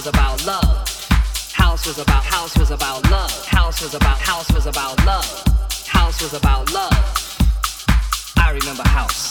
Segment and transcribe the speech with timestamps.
[0.00, 0.64] was about love.
[1.52, 3.46] House was about house was about love.
[3.46, 5.44] House was about house was about love.
[5.86, 6.94] House was about love.
[8.38, 9.29] I remember house.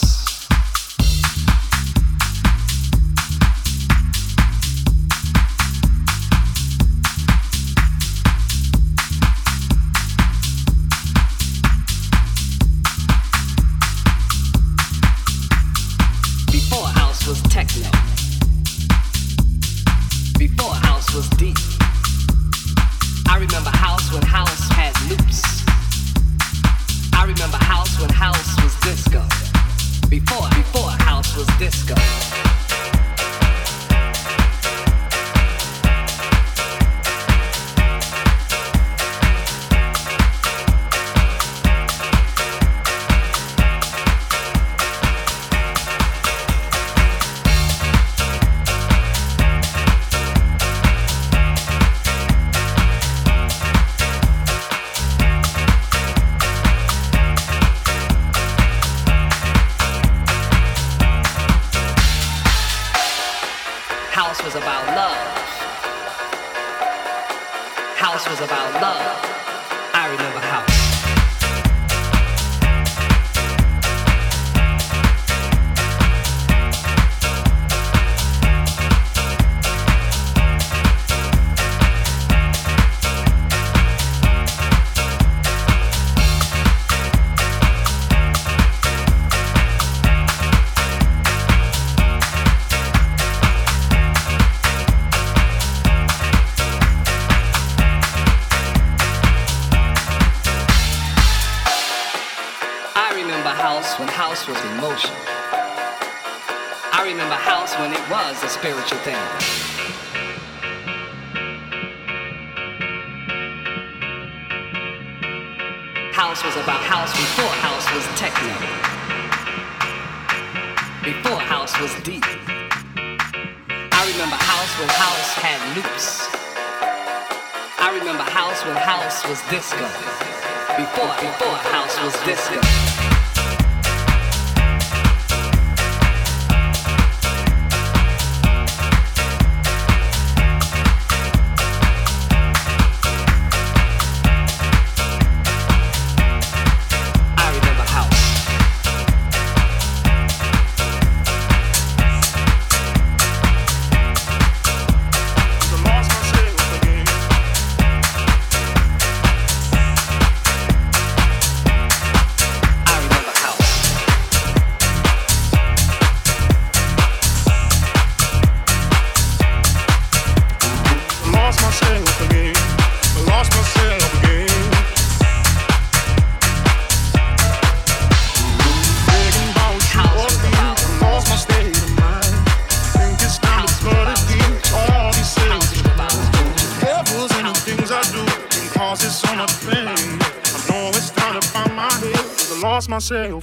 [132.09, 132.68] was disco.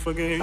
[0.09, 0.41] again.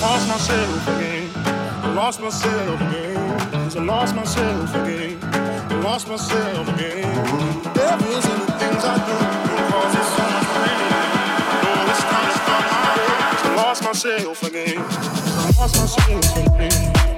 [0.00, 1.30] Lost myself again.
[1.34, 3.50] I lost myself again.
[3.50, 5.18] Cause I lost myself again.
[5.22, 7.62] I lost myself again.
[7.62, 9.16] The devil in the things I do.
[9.72, 10.84] Cause it's so much pain.
[11.66, 13.50] Oh, it's time to stop my way.
[13.50, 14.78] I lost myself again.
[14.78, 17.13] I lost myself again.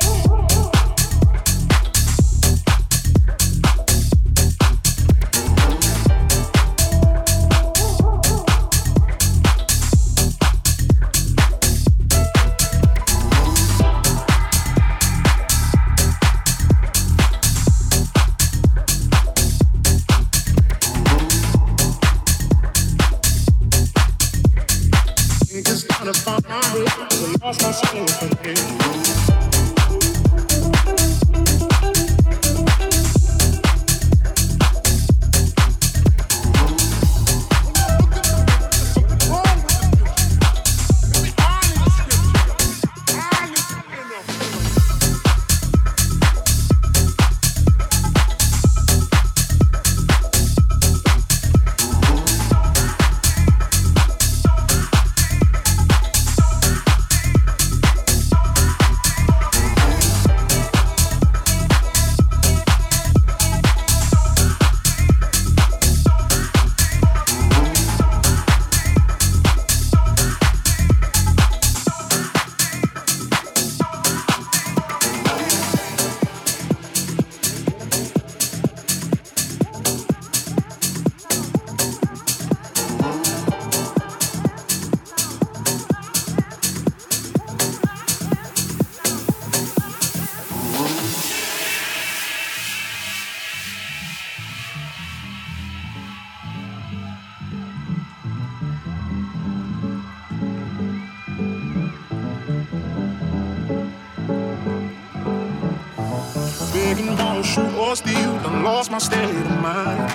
[107.43, 108.33] Steal.
[108.43, 110.11] Done lost my state of mind.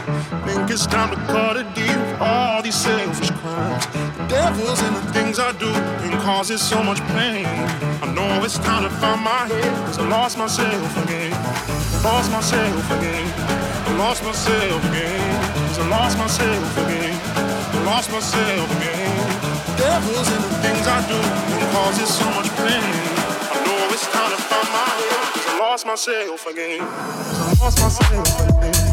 [0.46, 3.86] Think it's time to cut a deal for all these selfish crimes.
[4.18, 7.46] The devil's in the things I do and causes so much pain.
[7.46, 11.32] I know it's time to find my head, cause I lost myself again.
[12.04, 13.28] Lost myself again.
[13.88, 15.54] I lost myself again.
[15.68, 17.20] Cause I lost myself again.
[17.76, 19.42] I lost myself again.
[19.68, 21.20] The devil's in the things I do
[21.56, 23.21] and causes so much pain
[25.72, 26.82] lost myself again.
[26.82, 28.91] I lost myself again.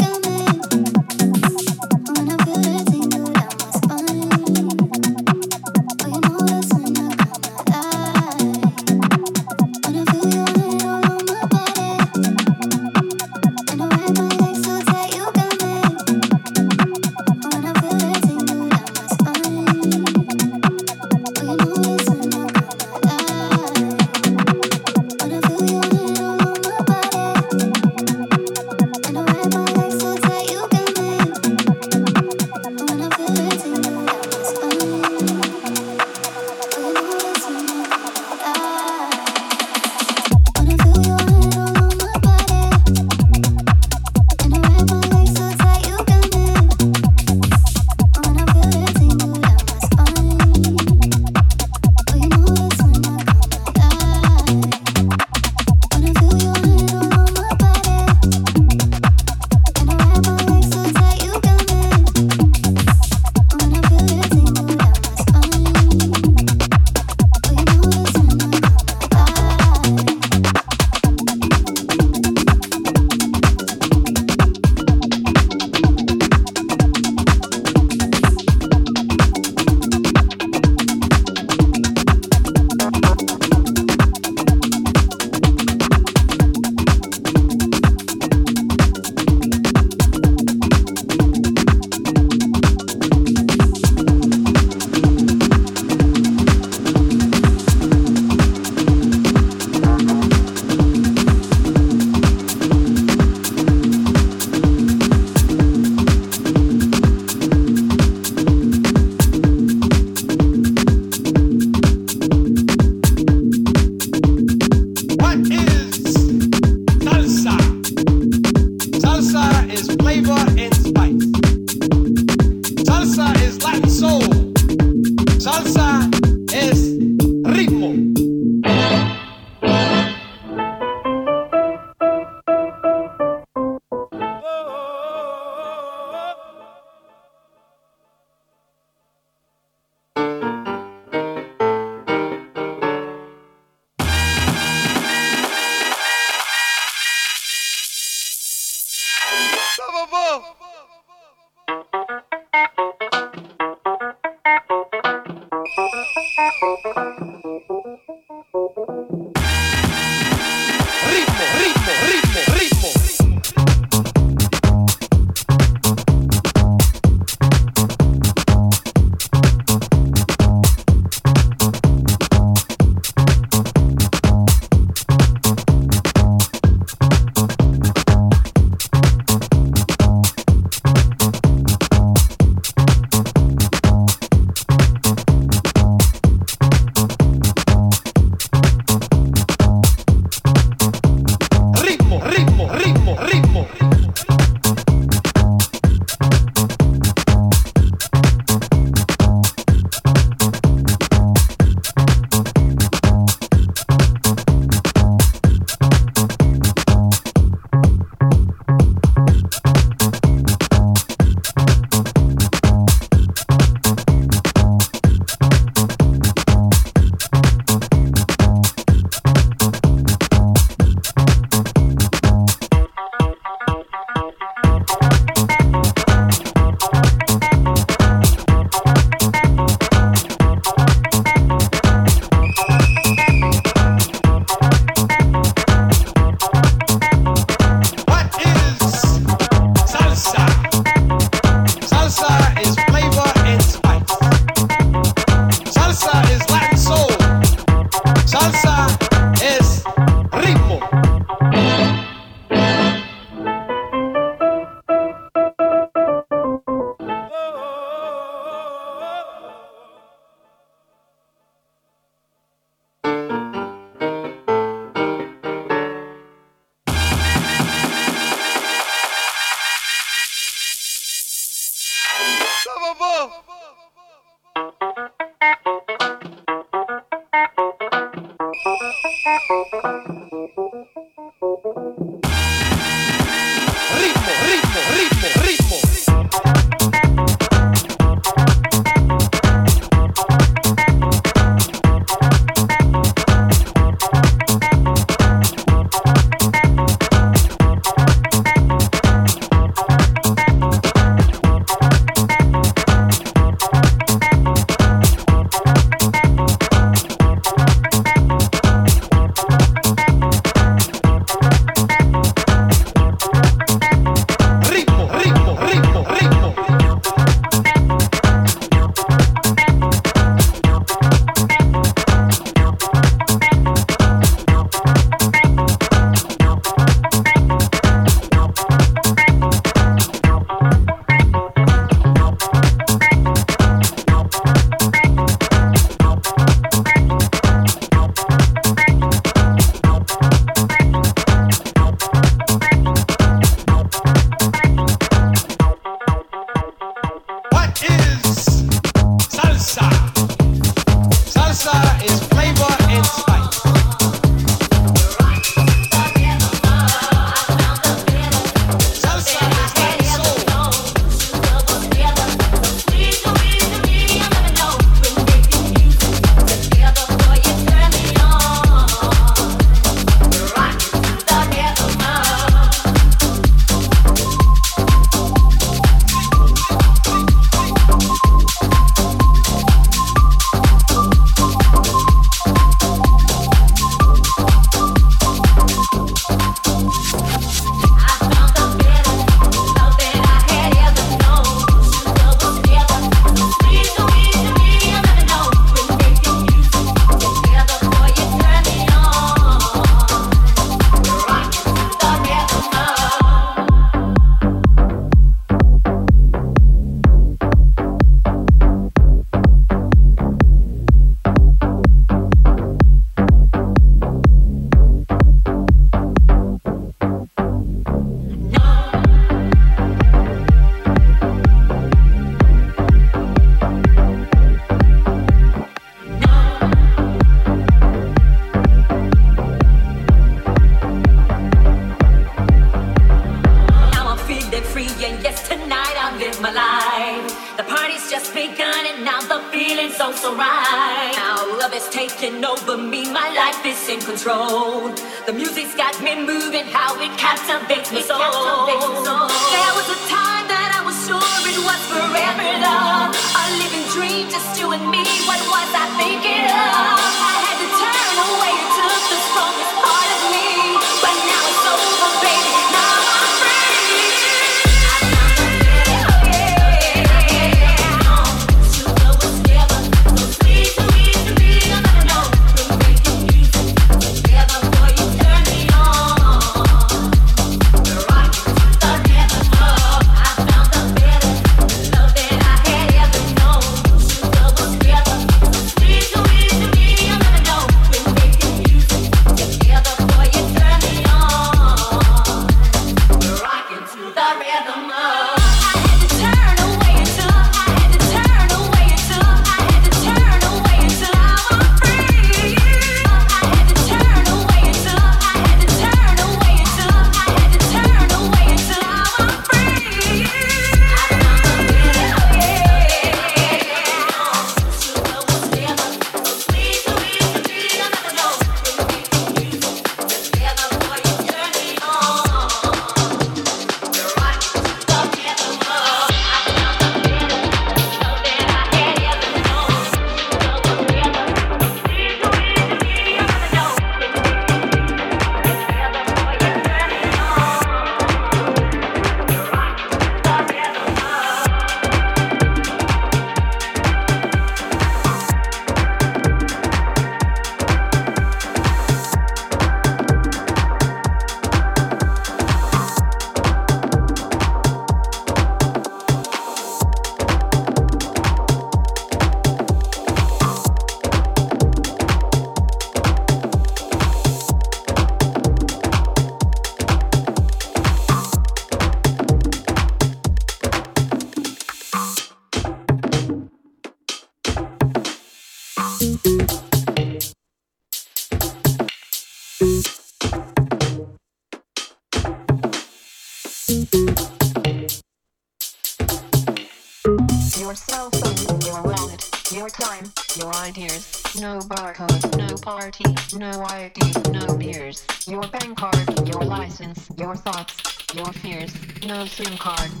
[599.61, 600.00] time.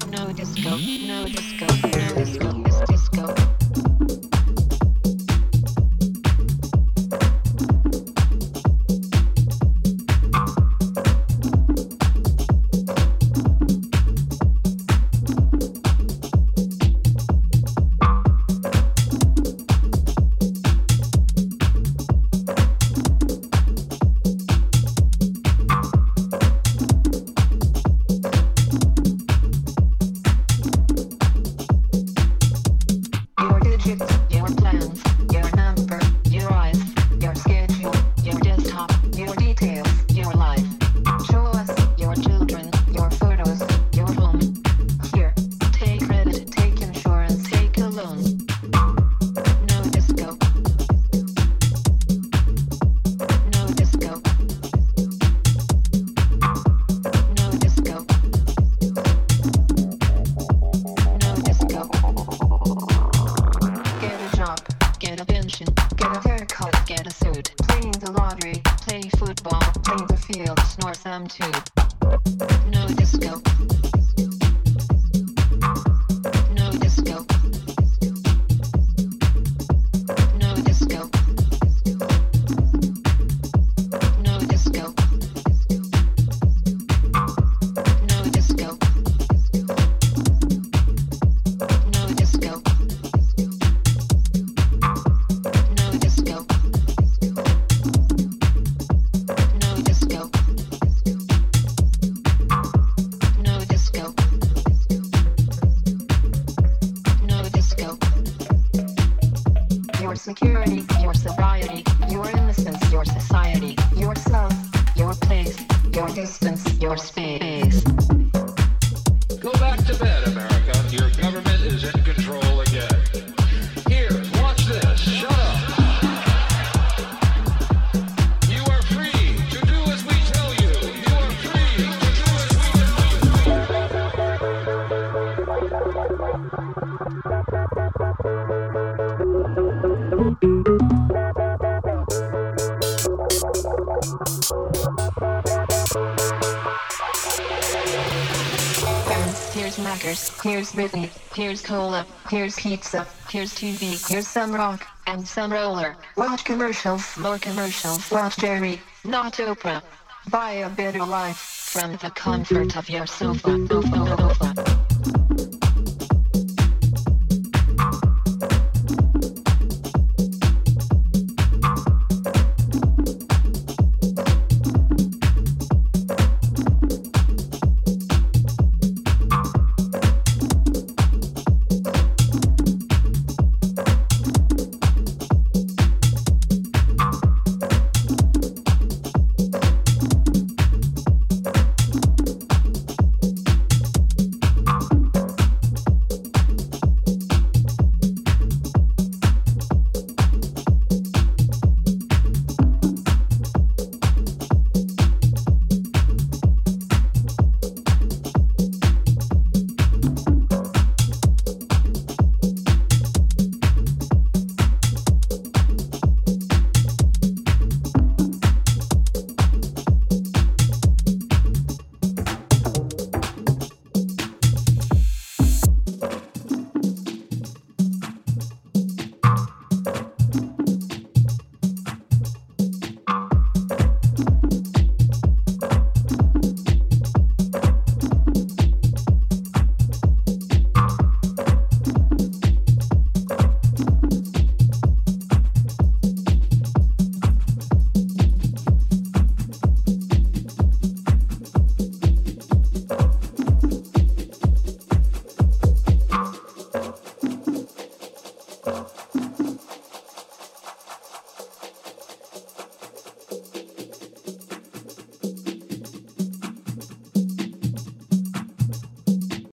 [150.61, 155.95] Here's Britney, here's Cola, here's pizza, here's TV, here's some rock, and some roller.
[156.17, 158.11] Watch commercials, more commercials.
[158.11, 159.81] Watch Jerry, not Oprah.
[160.29, 163.67] Buy a better life from the comfort of your sofa.
[163.67, 165.40] sofa, sofa.